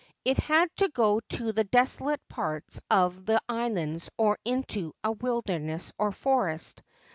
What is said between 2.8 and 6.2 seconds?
of the islands or into a wilderness or